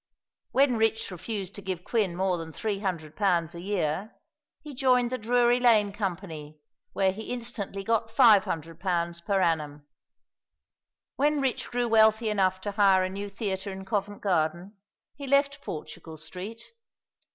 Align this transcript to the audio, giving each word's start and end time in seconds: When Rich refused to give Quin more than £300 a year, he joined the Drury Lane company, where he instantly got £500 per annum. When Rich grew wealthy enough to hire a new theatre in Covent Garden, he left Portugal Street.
When 0.49 0.77
Rich 0.77 1.11
refused 1.11 1.53
to 1.53 1.61
give 1.61 1.83
Quin 1.83 2.15
more 2.15 2.39
than 2.39 2.51
£300 2.51 3.53
a 3.53 3.61
year, 3.61 4.15
he 4.63 4.73
joined 4.73 5.11
the 5.11 5.19
Drury 5.19 5.59
Lane 5.59 5.91
company, 5.91 6.57
where 6.93 7.11
he 7.11 7.29
instantly 7.31 7.83
got 7.83 8.09
£500 8.09 9.23
per 9.25 9.41
annum. 9.43 9.85
When 11.17 11.39
Rich 11.39 11.69
grew 11.69 11.87
wealthy 11.87 12.29
enough 12.31 12.59
to 12.61 12.71
hire 12.71 13.03
a 13.03 13.09
new 13.11 13.29
theatre 13.29 13.69
in 13.71 13.85
Covent 13.85 14.21
Garden, 14.23 14.73
he 15.13 15.27
left 15.27 15.61
Portugal 15.61 16.17
Street. 16.17 16.63